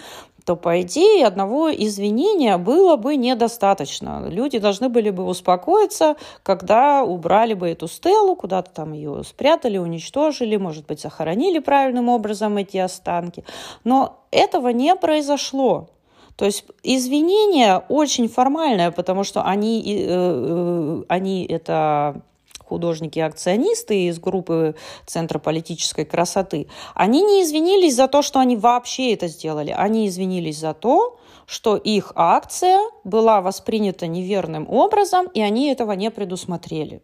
то, 0.46 0.54
по 0.54 0.80
идее, 0.80 1.26
одного 1.26 1.72
извинения 1.74 2.56
было 2.56 2.96
бы 2.96 3.16
недостаточно. 3.16 4.28
Люди 4.28 4.60
должны 4.60 4.88
были 4.88 5.10
бы 5.10 5.24
успокоиться, 5.24 6.14
когда 6.44 7.02
убрали 7.02 7.54
бы 7.54 7.68
эту 7.68 7.88
стелу, 7.88 8.36
куда-то 8.36 8.70
там 8.70 8.92
ее 8.92 9.24
спрятали, 9.24 9.76
уничтожили, 9.76 10.56
может 10.56 10.86
быть, 10.86 11.00
захоронили 11.00 11.58
правильным 11.58 12.08
образом 12.08 12.58
эти 12.58 12.76
останки. 12.76 13.44
Но 13.82 14.20
этого 14.30 14.68
не 14.68 14.94
произошло. 14.94 15.88
То 16.36 16.44
есть 16.44 16.64
извинения 16.84 17.82
очень 17.88 18.28
формальные, 18.28 18.92
потому 18.92 19.24
что 19.24 19.42
они, 19.42 19.82
э, 19.84 20.06
э, 20.08 21.02
они 21.08 21.44
это 21.44 22.22
художники-акционисты 22.68 24.06
из 24.06 24.18
группы 24.18 24.75
Центра 25.06 25.38
политической 25.38 26.04
красоты, 26.04 26.68
они 26.94 27.23
не 27.23 27.42
извинились 27.42 27.94
за 27.94 28.08
то, 28.08 28.23
что 28.23 28.40
они 28.40 28.56
вообще 28.56 29.12
это 29.12 29.28
сделали. 29.28 29.70
Они 29.70 30.08
извинились 30.08 30.58
за 30.58 30.75
то, 30.75 31.18
что 31.46 31.76
их 31.76 32.12
акция 32.14 32.78
была 33.04 33.40
воспринята 33.40 34.06
неверным 34.06 34.68
образом, 34.68 35.26
и 35.32 35.40
они 35.40 35.68
этого 35.68 35.92
не 35.92 36.11
предусмотрели. 36.11 37.02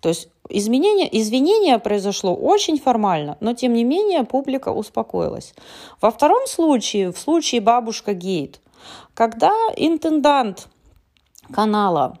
То 0.00 0.08
есть 0.08 0.28
изменение, 0.48 1.08
извинение 1.20 1.78
произошло 1.78 2.34
очень 2.34 2.78
формально, 2.78 3.36
но 3.40 3.54
тем 3.54 3.72
не 3.72 3.84
менее 3.84 4.24
публика 4.24 4.70
успокоилась. 4.70 5.54
Во 6.00 6.10
втором 6.10 6.46
случае, 6.46 7.12
в 7.12 7.18
случае 7.18 7.60
бабушка 7.60 8.14
Гейт, 8.14 8.60
когда 9.14 9.52
интендант 9.76 10.68
канала 11.52 12.18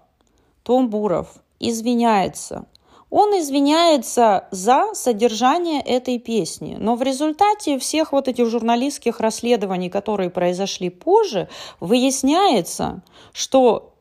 Том 0.62 0.88
Буров 0.88 1.34
извиняется, 1.60 2.66
он 3.14 3.30
извиняется 3.38 4.48
за 4.50 4.92
содержание 4.92 5.80
этой 5.80 6.18
песни. 6.18 6.76
Но 6.80 6.96
в 6.96 7.02
результате 7.02 7.78
всех 7.78 8.10
вот 8.10 8.26
этих 8.26 8.48
журналистских 8.48 9.20
расследований, 9.20 9.88
которые 9.88 10.30
произошли 10.30 10.90
позже, 10.90 11.48
выясняется, 11.78 13.02
что 13.32 13.94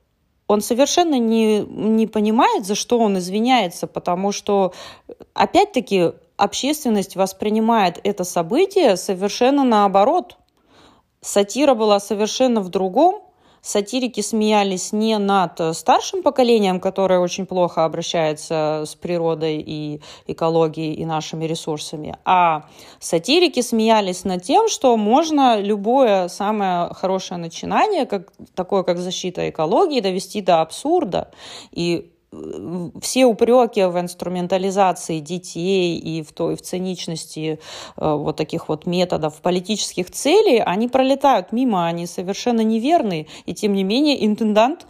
он 0.47 0.61
совершенно 0.61 1.19
не, 1.19 1.59
не 1.59 2.07
понимает, 2.07 2.65
за 2.65 2.73
что 2.73 2.97
он 2.97 3.19
извиняется, 3.19 3.85
потому 3.85 4.31
что, 4.31 4.73
опять-таки, 5.35 6.13
общественность 6.35 7.15
воспринимает 7.15 7.99
это 8.03 8.23
событие 8.23 8.97
совершенно 8.97 9.63
наоборот. 9.63 10.37
Сатира 11.21 11.75
была 11.75 11.99
совершенно 11.99 12.61
в 12.61 12.69
другом, 12.69 13.21
сатирики 13.63 14.21
смеялись 14.21 14.93
не 14.93 15.17
над 15.17 15.59
старшим 15.75 16.21
поколением, 16.21 16.79
которое 16.79 17.19
очень 17.19 17.45
плохо 17.45 17.85
обращается 17.85 18.83
с 18.85 18.93
природой 18.93 19.63
и 19.65 20.01
экологией 20.27 20.93
и 20.93 21.05
нашими 21.05 21.45
ресурсами, 21.45 22.15
а 22.25 22.65
сатирики 22.99 23.61
смеялись 23.61 24.25
над 24.25 24.43
тем, 24.43 24.67
что 24.67 24.95
можно 24.97 25.59
любое 25.59 26.27
самое 26.27 26.89
хорошее 26.93 27.39
начинание, 27.39 28.05
как, 28.05 28.33
такое 28.53 28.83
как 28.83 28.97
защита 28.97 29.49
экологии, 29.49 30.01
довести 30.01 30.41
до 30.41 30.61
абсурда. 30.61 31.31
И 31.71 32.12
все 33.01 33.25
упреки 33.25 33.83
в 33.83 33.99
инструментализации 33.99 35.19
детей 35.19 35.97
и 35.97 36.23
в 36.23 36.31
той 36.31 36.55
в 36.55 36.61
циничности 36.61 37.59
э, 37.97 38.13
вот 38.15 38.37
таких 38.37 38.69
вот 38.69 38.85
методов 38.85 39.41
политических 39.41 40.11
целей, 40.11 40.59
они 40.59 40.87
пролетают 40.87 41.51
мимо, 41.51 41.85
они 41.85 42.07
совершенно 42.07 42.61
неверны. 42.61 43.27
И 43.45 43.53
тем 43.53 43.73
не 43.73 43.83
менее 43.83 44.25
интендант 44.25 44.85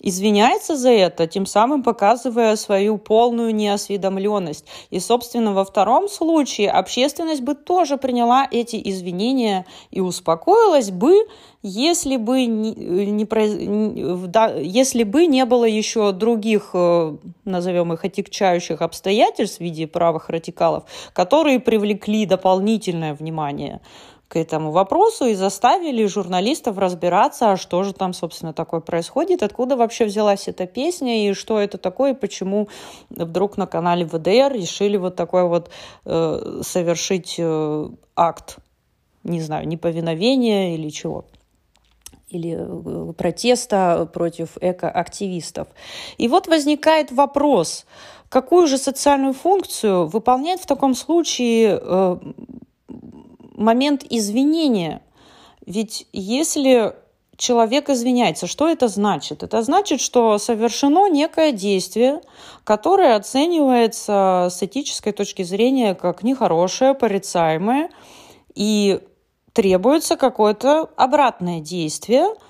извиняется 0.00 0.76
за 0.76 0.90
это, 0.90 1.26
тем 1.26 1.46
самым 1.46 1.82
показывая 1.82 2.56
свою 2.56 2.98
полную 2.98 3.54
неосведомленность. 3.54 4.64
И, 4.90 5.00
собственно, 5.00 5.52
во 5.52 5.64
втором 5.64 6.08
случае 6.08 6.70
общественность 6.70 7.42
бы 7.42 7.54
тоже 7.54 7.96
приняла 7.96 8.46
эти 8.50 8.80
извинения 8.82 9.66
и 9.90 10.00
успокоилась 10.00 10.90
бы, 10.90 11.26
если 11.62 12.16
бы 12.16 12.46
не, 12.46 12.72
не, 12.74 14.26
да, 14.28 14.54
если 14.54 15.02
бы 15.02 15.26
не 15.26 15.44
было 15.44 15.64
еще 15.64 16.12
других, 16.12 16.70
э, 16.74 17.16
назовем 17.44 17.92
их, 17.92 18.04
отягчающих 18.04 18.80
обстоятельств 18.80 19.58
в 19.58 19.60
виде 19.60 19.88
правых 19.88 20.28
радикалов, 20.28 20.84
которые 21.12 21.58
привлекли 21.58 22.26
дополнительное 22.26 23.14
внимание 23.14 23.80
к 24.28 24.36
этому 24.36 24.70
вопросу 24.72 25.24
и 25.24 25.34
заставили 25.34 26.04
журналистов 26.06 26.76
разбираться, 26.76 27.52
а 27.52 27.56
что 27.56 27.82
же 27.82 27.94
там, 27.94 28.12
собственно, 28.12 28.52
такое 28.52 28.80
происходит, 28.80 29.42
откуда 29.42 29.76
вообще 29.76 30.04
взялась 30.04 30.48
эта 30.48 30.66
песня 30.66 31.28
и 31.28 31.32
что 31.32 31.58
это 31.58 31.78
такое, 31.78 32.12
и 32.12 32.16
почему 32.16 32.68
вдруг 33.08 33.56
на 33.56 33.66
канале 33.66 34.04
ВДР 34.04 34.52
решили 34.52 34.98
вот 34.98 35.16
такой 35.16 35.48
вот 35.48 35.70
э, 36.04 36.60
совершить 36.62 37.36
э, 37.38 37.88
акт, 38.14 38.58
не 39.24 39.40
знаю, 39.40 39.66
неповиновения 39.66 40.74
или 40.74 40.90
чего 40.90 41.24
или 42.28 42.58
э, 42.58 43.12
протеста 43.14 44.06
против 44.12 44.58
экоактивистов. 44.60 45.68
И 46.18 46.28
вот 46.28 46.46
возникает 46.46 47.10
вопрос, 47.10 47.86
какую 48.28 48.66
же 48.66 48.76
социальную 48.76 49.32
функцию 49.32 50.06
выполняет 50.06 50.60
в 50.60 50.66
таком 50.66 50.94
случае 50.94 51.80
э, 51.80 52.16
момент 53.58 54.04
извинения. 54.08 55.02
Ведь 55.66 56.06
если 56.12 56.94
человек 57.36 57.90
извиняется, 57.90 58.46
что 58.46 58.68
это 58.68 58.88
значит? 58.88 59.42
Это 59.42 59.62
значит, 59.62 60.00
что 60.00 60.38
совершено 60.38 61.08
некое 61.10 61.52
действие, 61.52 62.20
которое 62.64 63.16
оценивается 63.16 64.48
с 64.50 64.62
этической 64.62 65.12
точки 65.12 65.42
зрения 65.42 65.94
как 65.94 66.22
нехорошее, 66.22 66.94
порицаемое, 66.94 67.90
и 68.54 69.00
требуется 69.52 70.16
какое-то 70.16 70.90
обратное 70.96 71.60
действие– 71.60 72.28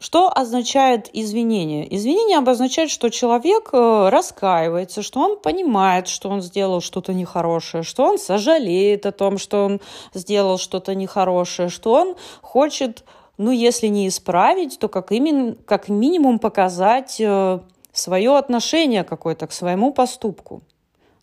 что 0.00 0.30
означает 0.32 1.10
извинение? 1.12 1.92
Извинение 1.92 2.38
обозначает, 2.38 2.88
что 2.88 3.08
человек 3.08 3.70
э, 3.72 4.08
раскаивается, 4.10 5.02
что 5.02 5.18
он 5.18 5.40
понимает, 5.40 6.06
что 6.06 6.28
он 6.28 6.40
сделал 6.40 6.80
что-то 6.80 7.12
нехорошее, 7.12 7.82
что 7.82 8.04
он 8.04 8.18
сожалеет 8.18 9.06
о 9.06 9.12
том, 9.12 9.38
что 9.38 9.64
он 9.64 9.80
сделал 10.14 10.56
что-то 10.58 10.94
нехорошее, 10.94 11.68
что 11.68 11.94
он 11.94 12.14
хочет, 12.42 13.02
ну, 13.38 13.50
если 13.50 13.88
не 13.88 14.06
исправить, 14.06 14.78
то 14.78 14.88
как, 14.88 15.10
именно, 15.10 15.56
как 15.66 15.88
минимум 15.88 16.38
показать 16.38 17.20
э, 17.20 17.58
свое 17.92 18.36
отношение 18.36 19.02
какое-то 19.02 19.48
к 19.48 19.52
своему 19.52 19.92
поступку. 19.92 20.62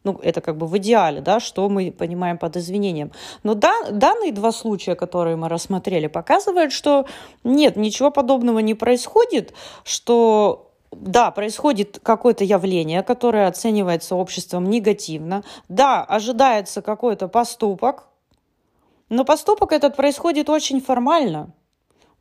Ну, 0.05 0.19
это 0.21 0.39
как 0.39 0.55
бы 0.55 0.67
в 0.67 0.77
идеале, 0.77 1.19
да, 1.19 1.39
что 1.39 1.67
мы 1.67 1.91
понимаем 1.91 2.37
под 2.37 2.57
извинением. 2.57 3.11
Но 3.43 3.55
да, 3.55 3.73
данные 3.91 4.31
два 4.31 4.51
случая, 4.51 4.95
которые 4.95 5.35
мы 5.35 5.49
рассмотрели, 5.49 6.05
показывают, 6.07 6.71
что 6.71 7.07
нет, 7.43 7.75
ничего 7.75 8.11
подобного 8.11 8.59
не 8.59 8.75
происходит, 8.75 9.53
что 9.83 10.71
да, 10.91 11.31
происходит 11.31 11.99
какое-то 12.01 12.43
явление, 12.43 13.01
которое 13.01 13.47
оценивается 13.47 14.15
обществом 14.15 14.69
негативно. 14.69 15.43
Да, 15.69 16.03
ожидается 16.03 16.83
какой-то 16.83 17.27
поступок, 17.27 18.07
но 19.09 19.25
поступок 19.25 19.71
этот 19.73 19.95
происходит 19.95 20.49
очень 20.49 20.79
формально– 20.81 21.51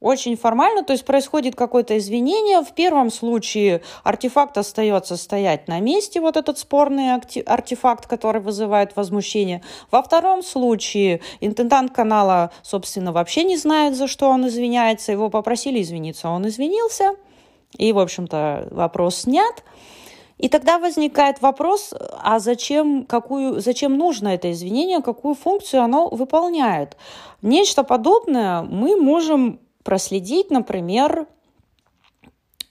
очень 0.05 0.37
формально, 0.37 0.85
то 0.85 0.93
есть 0.93 1.07
происходит 1.07 1.57
какое-то 1.57 1.97
извинение. 1.97 2.61
В 2.63 2.73
первом 2.73 3.11
случае 3.11 3.81
артефакт 4.03 4.59
остается 4.59 5.17
стоять 5.17 5.67
на 5.67 5.81
месте, 5.81 6.21
вот 6.21 6.37
этот 6.37 6.59
спорный 6.59 7.15
артефакт, 7.15 8.07
который 8.07 8.43
вызывает 8.43 8.97
возмущение. 8.97 9.63
Во 9.91 10.03
втором 10.03 10.43
случае 10.43 11.23
интендант 11.41 11.93
канала, 11.93 12.53
собственно, 12.63 13.13
вообще 13.13 13.45
не 13.45 13.57
знает, 13.57 13.97
за 13.97 14.07
что 14.07 14.29
он 14.29 14.47
извиняется. 14.47 15.11
Его 15.11 15.31
попросили 15.31 15.81
извиниться, 15.81 16.29
он 16.29 16.47
извинился. 16.49 17.13
И, 17.79 17.91
в 17.95 17.99
общем-то, 17.99 18.69
вопрос 18.73 19.23
снят. 19.23 19.65
И 20.37 20.49
тогда 20.51 20.79
возникает 20.79 21.41
вопрос, 21.41 21.95
а 22.23 22.41
зачем, 22.41 23.07
какую, 23.07 23.61
зачем 23.61 23.97
нужно 23.97 24.29
это 24.29 24.53
извинение, 24.53 25.01
какую 25.01 25.35
функцию 25.35 25.83
оно 25.83 26.09
выполняет. 26.09 26.99
Нечто 27.41 27.85
подобное 27.85 28.63
мы 28.63 28.97
можем 28.97 29.61
проследить, 29.85 30.51
например, 30.51 31.27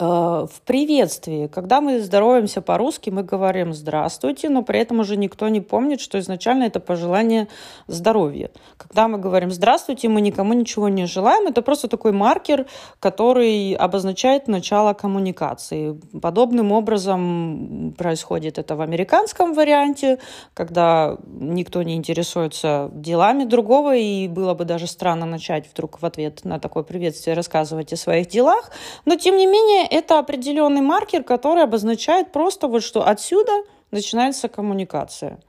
в 0.03 0.61
приветствии. 0.65 1.47
Когда 1.47 1.79
мы 1.79 2.01
здороваемся 2.01 2.61
по-русски, 2.61 3.09
мы 3.09 3.23
говорим 3.23 3.73
«здравствуйте», 3.73 4.49
но 4.49 4.61
при 4.61 4.79
этом 4.79 4.99
уже 4.99 5.15
никто 5.15 5.47
не 5.47 5.61
помнит, 5.61 6.01
что 6.01 6.19
изначально 6.19 6.63
это 6.63 6.79
пожелание 6.79 7.47
здоровья. 7.87 8.51
Когда 8.77 9.07
мы 9.07 9.17
говорим 9.17 9.51
«здравствуйте», 9.51 10.09
мы 10.09 10.21
никому 10.21 10.53
ничего 10.53 10.89
не 10.89 11.05
желаем. 11.05 11.47
Это 11.47 11.61
просто 11.61 11.87
такой 11.87 12.11
маркер, 12.11 12.65
который 12.99 13.73
обозначает 13.73 14.47
начало 14.47 14.93
коммуникации. 14.93 15.99
Подобным 16.21 16.71
образом 16.71 17.93
происходит 17.97 18.57
это 18.57 18.75
в 18.75 18.81
американском 18.81 19.53
варианте, 19.53 20.19
когда 20.53 21.17
никто 21.27 21.81
не 21.83 21.95
интересуется 21.95 22.89
делами 22.93 23.45
другого, 23.45 23.95
и 23.95 24.27
было 24.27 24.53
бы 24.53 24.65
даже 24.65 24.87
странно 24.87 25.25
начать 25.25 25.69
вдруг 25.71 26.01
в 26.01 26.05
ответ 26.05 26.43
на 26.43 26.59
такое 26.59 26.83
приветствие 26.83 27.35
рассказывать 27.35 27.93
о 27.93 27.97
своих 27.97 28.27
делах. 28.27 28.71
Но, 29.05 29.15
тем 29.15 29.37
не 29.37 29.45
менее, 29.45 29.92
это 29.93 30.17
определенный 30.17 30.81
маркер, 30.81 31.23
который 31.23 31.63
обозначает 31.63 32.31
просто 32.31 32.67
вот, 32.67 32.81
что 32.81 33.07
отсюда 33.07 33.51
начинается 33.91 34.49
коммуникация. 34.49 35.39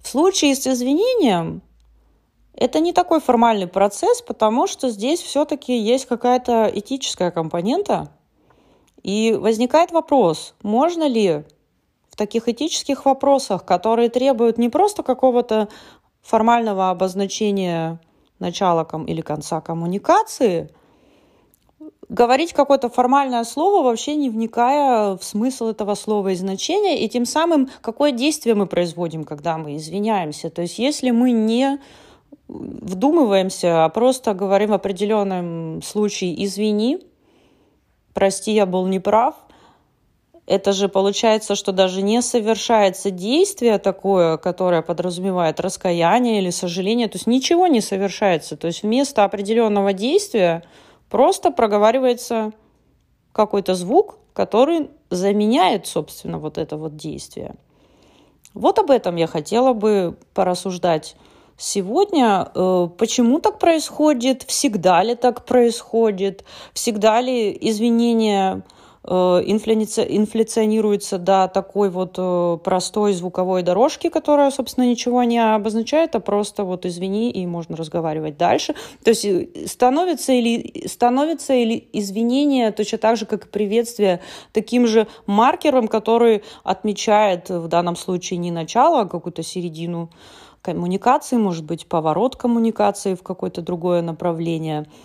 В 0.00 0.06
случае 0.06 0.54
с 0.54 0.64
извинением 0.64 1.62
это 2.54 2.78
не 2.78 2.92
такой 2.92 3.20
формальный 3.20 3.66
процесс, 3.66 4.22
потому 4.22 4.68
что 4.68 4.90
здесь 4.90 5.20
все-таки 5.20 5.76
есть 5.76 6.06
какая-то 6.06 6.70
этическая 6.72 7.32
компонента. 7.32 8.12
И 9.02 9.32
возникает 9.32 9.90
вопрос, 9.90 10.54
можно 10.62 11.08
ли 11.08 11.42
в 12.10 12.16
таких 12.16 12.48
этических 12.48 13.06
вопросах, 13.06 13.64
которые 13.64 14.08
требуют 14.08 14.58
не 14.58 14.68
просто 14.68 15.02
какого-то 15.02 15.68
формального 16.22 16.90
обозначения 16.90 18.00
начала 18.38 18.86
или 19.06 19.20
конца 19.20 19.60
коммуникации, 19.60 20.70
говорить 22.08 22.52
какое-то 22.52 22.88
формальное 22.88 23.44
слово, 23.44 23.84
вообще 23.84 24.14
не 24.14 24.30
вникая 24.30 25.16
в 25.16 25.22
смысл 25.22 25.68
этого 25.68 25.94
слова 25.94 26.28
и 26.28 26.34
значения, 26.34 27.04
и 27.04 27.08
тем 27.08 27.26
самым 27.26 27.68
какое 27.80 28.12
действие 28.12 28.54
мы 28.54 28.66
производим, 28.66 29.24
когда 29.24 29.58
мы 29.58 29.76
извиняемся. 29.76 30.50
То 30.50 30.62
есть 30.62 30.78
если 30.78 31.10
мы 31.10 31.32
не 31.32 31.78
вдумываемся, 32.48 33.84
а 33.84 33.88
просто 33.90 34.32
говорим 34.34 34.70
в 34.70 34.74
определенном 34.74 35.82
случае 35.82 36.44
«извини», 36.44 36.98
«прости, 38.14 38.52
я 38.52 38.64
был 38.64 38.86
неправ», 38.86 39.34
это 40.46 40.72
же 40.72 40.88
получается, 40.88 41.54
что 41.54 41.72
даже 41.72 42.00
не 42.00 42.22
совершается 42.22 43.10
действие 43.10 43.76
такое, 43.76 44.38
которое 44.38 44.80
подразумевает 44.80 45.60
раскаяние 45.60 46.38
или 46.38 46.48
сожаление, 46.48 47.08
то 47.08 47.16
есть 47.16 47.26
ничего 47.26 47.66
не 47.66 47.82
совершается. 47.82 48.56
То 48.56 48.68
есть 48.68 48.82
вместо 48.82 49.24
определенного 49.24 49.92
действия 49.92 50.64
просто 51.10 51.50
проговаривается 51.50 52.52
какой-то 53.32 53.74
звук, 53.74 54.18
который 54.32 54.90
заменяет, 55.10 55.86
собственно, 55.86 56.38
вот 56.38 56.58
это 56.58 56.76
вот 56.76 56.96
действие. 56.96 57.54
Вот 58.54 58.78
об 58.78 58.90
этом 58.90 59.16
я 59.16 59.26
хотела 59.26 59.72
бы 59.72 60.16
порассуждать 60.34 61.16
сегодня. 61.56 62.50
Э, 62.54 62.88
почему 62.96 63.40
так 63.40 63.58
происходит? 63.58 64.42
Всегда 64.44 65.02
ли 65.02 65.14
так 65.14 65.44
происходит? 65.44 66.44
Всегда 66.72 67.20
ли 67.20 67.56
извинения 67.60 68.62
инфляционируется 69.10 71.18
до 71.18 71.50
такой 71.52 71.88
вот 71.88 72.16
э, 72.18 72.58
простой 72.62 73.14
звуковой 73.14 73.62
дорожки, 73.62 74.10
которая, 74.10 74.50
собственно, 74.50 74.84
ничего 74.84 75.24
не 75.24 75.38
обозначает, 75.38 76.14
а 76.14 76.20
просто 76.20 76.64
вот 76.64 76.84
извини, 76.84 77.30
и 77.30 77.46
можно 77.46 77.76
разговаривать 77.76 78.36
дальше. 78.36 78.74
То 79.02 79.10
есть 79.10 79.24
э, 79.24 79.48
становится 79.66 80.32
или, 80.32 80.86
становится 80.86 81.54
или 81.54 81.88
извинение 81.92 82.70
точно 82.70 82.98
так 82.98 83.16
же, 83.16 83.24
как 83.24 83.46
и 83.46 83.48
приветствие, 83.48 84.20
таким 84.52 84.86
же 84.86 85.06
маркером, 85.26 85.88
который 85.88 86.42
отмечает 86.62 87.48
в 87.48 87.68
данном 87.68 87.96
случае 87.96 88.38
не 88.38 88.50
начало, 88.50 89.00
а 89.00 89.06
какую-то 89.06 89.42
середину 89.42 90.10
коммуникации, 90.60 91.36
может 91.36 91.64
быть, 91.64 91.86
поворот 91.86 92.36
коммуникации 92.36 93.14
в 93.14 93.22
какое-то 93.22 93.62
другое 93.62 94.02
направление– 94.02 94.84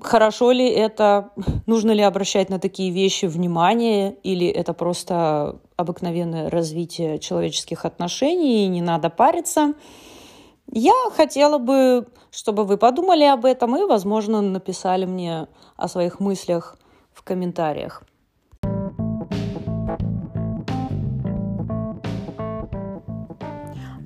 Хорошо 0.00 0.52
ли 0.52 0.68
это, 0.68 1.30
нужно 1.66 1.90
ли 1.90 2.02
обращать 2.02 2.50
на 2.50 2.60
такие 2.60 2.90
вещи 2.90 3.26
внимание, 3.26 4.14
или 4.22 4.46
это 4.46 4.72
просто 4.72 5.60
обыкновенное 5.76 6.50
развитие 6.50 7.18
человеческих 7.18 7.84
отношений, 7.84 8.64
и 8.64 8.68
не 8.68 8.80
надо 8.80 9.10
париться. 9.10 9.74
Я 10.70 10.94
хотела 11.16 11.58
бы, 11.58 12.06
чтобы 12.30 12.64
вы 12.64 12.76
подумали 12.76 13.24
об 13.24 13.44
этом 13.44 13.76
и, 13.76 13.84
возможно, 13.84 14.40
написали 14.40 15.04
мне 15.04 15.48
о 15.76 15.88
своих 15.88 16.20
мыслях 16.20 16.78
в 17.12 17.22
комментариях. 17.22 18.04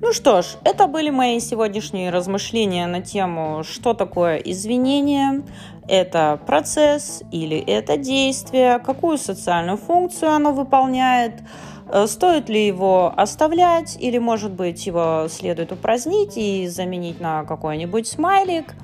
Ну 0.05 0.11
что 0.11 0.41
ж, 0.41 0.57
это 0.65 0.87
были 0.87 1.09
мои 1.09 1.39
сегодняшние 1.39 2.09
размышления 2.09 2.87
на 2.87 2.99
тему, 2.99 3.63
что 3.63 3.93
такое 3.93 4.35
извинение, 4.35 5.43
это 5.87 6.37
процесс 6.45 7.23
или 7.31 7.57
это 7.57 7.95
действие, 7.95 8.79
какую 8.79 9.17
социальную 9.17 9.77
функцию 9.77 10.31
оно 10.33 10.51
выполняет, 10.51 11.41
э, 11.89 12.05
стоит 12.05 12.49
ли 12.49 12.67
его 12.67 13.13
оставлять 13.15 13.95
или, 13.97 14.17
может 14.17 14.51
быть, 14.51 14.85
его 14.85 15.27
следует 15.29 15.71
упразднить 15.71 16.33
и 16.35 16.67
заменить 16.67 17.21
на 17.21 17.45
какой-нибудь 17.45 18.05
смайлик. 18.05 18.75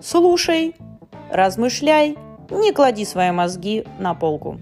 Слушай, 0.00 0.76
размышляй, 1.32 2.16
не 2.52 2.70
клади 2.72 3.04
свои 3.04 3.32
мозги 3.32 3.84
на 3.98 4.14
полку. 4.14 4.60